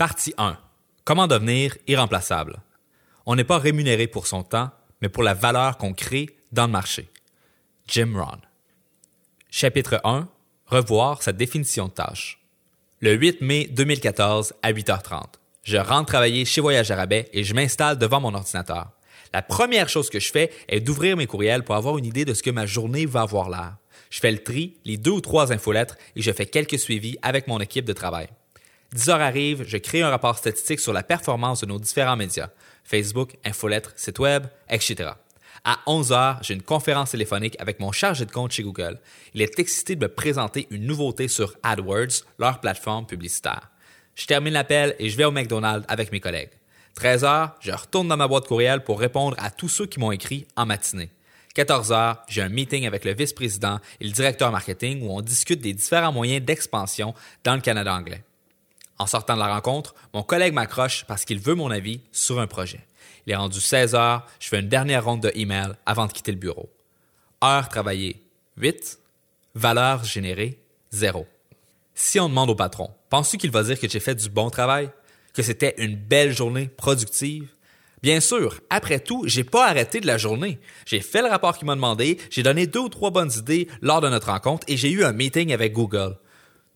[0.00, 0.56] Partie 1.
[1.04, 2.62] Comment devenir irremplaçable?
[3.26, 4.70] On n'est pas rémunéré pour son temps,
[5.02, 7.10] mais pour la valeur qu'on crée dans le marché.
[7.86, 8.40] Jim Rohn.
[9.50, 10.26] Chapitre 1.
[10.68, 12.40] Revoir sa définition de tâche.
[13.00, 15.34] Le 8 mai 2014 à 8h30.
[15.64, 18.92] Je rentre travailler chez Voyage Rabais et je m'installe devant mon ordinateur.
[19.34, 22.32] La première chose que je fais est d'ouvrir mes courriels pour avoir une idée de
[22.32, 23.76] ce que ma journée va avoir l'air.
[24.08, 27.48] Je fais le tri, les deux ou trois infolettres et je fais quelques suivis avec
[27.48, 28.30] mon équipe de travail.
[28.92, 32.50] 10 heures arrivent, je crée un rapport statistique sur la performance de nos différents médias,
[32.82, 35.10] Facebook, infolettres, site web, etc.
[35.64, 38.98] À 11 heures, j'ai une conférence téléphonique avec mon chargé de compte chez Google.
[39.34, 43.70] Il est excité de me présenter une nouveauté sur AdWords, leur plateforme publicitaire.
[44.16, 46.50] Je termine l'appel et je vais au McDonald's avec mes collègues.
[46.94, 50.12] 13 heures, je retourne dans ma boîte courriel pour répondre à tous ceux qui m'ont
[50.12, 51.10] écrit en matinée.
[51.54, 55.60] 14 heures, j'ai un meeting avec le vice-président et le directeur marketing où on discute
[55.60, 57.14] des différents moyens d'expansion
[57.44, 58.24] dans le Canada anglais.
[59.00, 62.46] En sortant de la rencontre, mon collègue m'accroche parce qu'il veut mon avis sur un
[62.46, 62.86] projet.
[63.26, 66.32] Il est rendu 16 heures, je fais une dernière ronde de email avant de quitter
[66.32, 66.68] le bureau.
[67.42, 68.22] Heure travaillée,
[68.58, 68.98] 8.
[69.54, 71.26] Valeur générée, 0.
[71.94, 74.90] Si on demande au patron, penses-tu qu'il va dire que j'ai fait du bon travail?
[75.32, 77.48] Que c'était une belle journée productive?
[78.02, 80.60] Bien sûr, après tout, j'ai pas arrêté de la journée.
[80.84, 84.02] J'ai fait le rapport qu'il m'a demandé, j'ai donné deux ou trois bonnes idées lors
[84.02, 86.18] de notre rencontre et j'ai eu un meeting avec Google.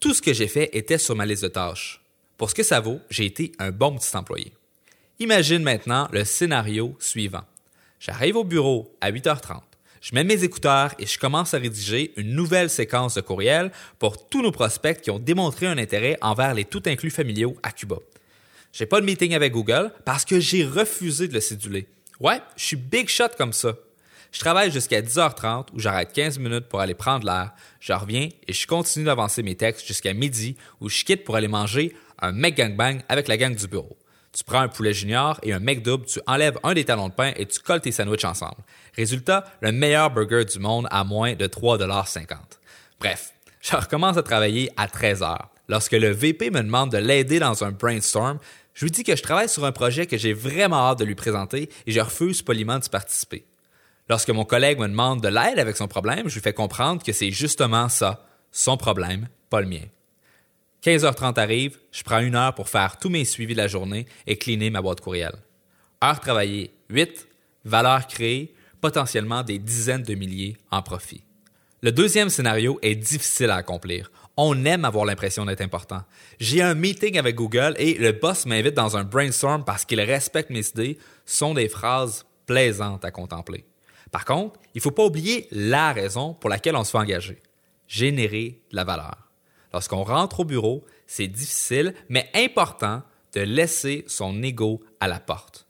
[0.00, 2.00] Tout ce que j'ai fait était sur ma liste de tâches.
[2.36, 4.52] Pour ce que ça vaut, j'ai été un bon petit employé.
[5.20, 7.44] Imagine maintenant le scénario suivant.
[8.00, 9.60] J'arrive au bureau à 8h30.
[10.00, 14.28] Je mets mes écouteurs et je commence à rédiger une nouvelle séquence de courriels pour
[14.28, 17.96] tous nos prospects qui ont démontré un intérêt envers les tout inclus familiaux à Cuba.
[18.72, 21.86] J'ai pas de meeting avec Google parce que j'ai refusé de le céduler.
[22.20, 23.74] Ouais, je suis big shot comme ça.
[24.34, 27.52] Je travaille jusqu'à 10h30 où j'arrête 15 minutes pour aller prendre l'air.
[27.78, 31.46] Je reviens et je continue d'avancer mes textes jusqu'à midi où je quitte pour aller
[31.46, 33.96] manger un mec gangbang avec la gang du bureau.
[34.32, 37.14] Tu prends un poulet junior et un mec double, tu enlèves un des talons de
[37.14, 38.56] pain et tu colles tes sandwichs ensemble.
[38.96, 42.26] Résultat, le meilleur burger du monde à moins de 3,50
[42.98, 47.38] Bref, je recommence à travailler à 13 h Lorsque le VP me demande de l'aider
[47.38, 48.40] dans un brainstorm,
[48.74, 51.14] je lui dis que je travaille sur un projet que j'ai vraiment hâte de lui
[51.14, 53.46] présenter et je refuse poliment d'y participer.
[54.08, 57.12] Lorsque mon collègue me demande de l'aide avec son problème, je lui fais comprendre que
[57.12, 59.84] c'est justement ça, son problème, pas le mien.
[60.82, 64.36] 15h30 arrive, je prends une heure pour faire tous mes suivis de la journée et
[64.36, 65.32] cleaner ma boîte courriel.
[66.04, 67.26] Heure travaillée, 8.
[67.64, 71.22] Valeur créée, potentiellement des dizaines de milliers en profit.
[71.80, 74.10] Le deuxième scénario est difficile à accomplir.
[74.36, 76.02] On aime avoir l'impression d'être important.
[76.38, 80.50] J'ai un meeting avec Google et le boss m'invite dans un brainstorm parce qu'il respecte
[80.50, 83.64] mes idées, sont des phrases plaisantes à contempler.
[84.14, 87.42] Par contre, il ne faut pas oublier la raison pour laquelle on se fait engager.
[87.88, 89.28] Générer de la valeur.
[89.72, 95.66] Lorsqu'on rentre au bureau, c'est difficile, mais important de laisser son ego à la porte.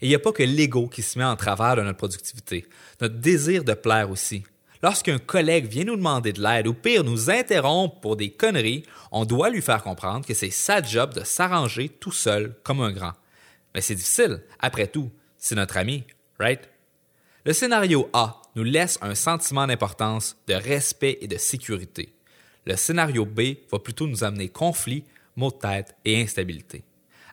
[0.00, 2.64] Et il n'y a pas que l'ego qui se met en travers de notre productivité,
[3.00, 4.44] notre désir de plaire aussi.
[4.84, 9.24] Lorsqu'un collègue vient nous demander de l'aide ou pire nous interrompt pour des conneries, on
[9.24, 13.14] doit lui faire comprendre que c'est sa job de s'arranger tout seul comme un grand.
[13.74, 16.04] Mais c'est difficile, après tout, c'est notre ami,
[16.38, 16.70] right?
[17.46, 22.12] Le scénario A nous laisse un sentiment d'importance, de respect et de sécurité.
[22.66, 23.40] Le scénario B
[23.72, 25.04] va plutôt nous amener conflit,
[25.36, 26.84] maux de tête et instabilité.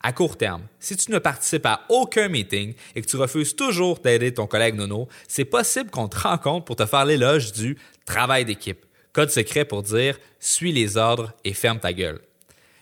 [0.00, 3.98] À court terme, si tu ne participes à aucun meeting et que tu refuses toujours
[3.98, 8.44] d'aider ton collègue Nono, c'est possible qu'on te rencontre pour te faire l'éloge du travail
[8.44, 8.86] d'équipe.
[9.12, 12.20] Code secret pour dire suis les ordres et ferme ta gueule.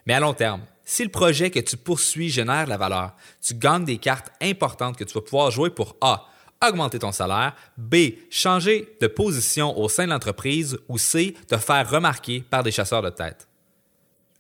[0.05, 3.55] Mais à long terme, si le projet que tu poursuis génère de la valeur, tu
[3.55, 6.29] gagnes des cartes importantes que tu vas pouvoir jouer pour A
[6.69, 7.97] augmenter ton salaire, B,
[8.31, 13.03] changer de position au sein de l'entreprise ou C, te faire remarquer par des chasseurs
[13.03, 13.49] de tête.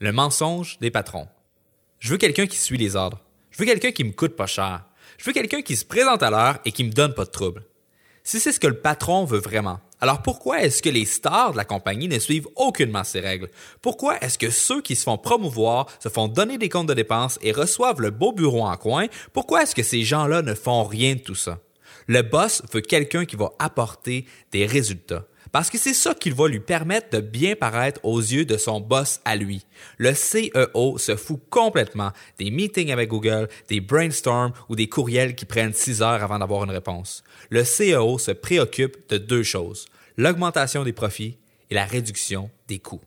[0.00, 1.28] Le mensonge des patrons.
[1.98, 3.20] Je veux quelqu'un qui suit les ordres.
[3.50, 4.84] Je veux quelqu'un qui me coûte pas cher.
[5.16, 7.64] Je veux quelqu'un qui se présente à l'heure et qui me donne pas de trouble.
[8.22, 11.56] Si c'est ce que le patron veut vraiment, alors pourquoi est-ce que les stars de
[11.56, 13.48] la compagnie ne suivent aucunement ces règles?
[13.80, 17.38] Pourquoi est-ce que ceux qui se font promouvoir se font donner des comptes de dépenses
[17.42, 19.06] et reçoivent le beau bureau en coin?
[19.32, 21.58] Pourquoi est-ce que ces gens-là ne font rien de tout ça?
[22.06, 25.26] Le boss veut quelqu'un qui va apporter des résultats.
[25.54, 28.80] Parce que c'est ça qui va lui permettre de bien paraître aux yeux de son
[28.80, 29.64] boss à lui.
[29.98, 35.44] Le CEO se fout complètement des meetings avec Google, des brainstorms ou des courriels qui
[35.44, 37.22] prennent six heures avant d'avoir une réponse.
[37.50, 39.86] Le CEO se préoccupe de deux choses,
[40.16, 41.38] l'augmentation des profits
[41.70, 43.02] et la réduction des coûts.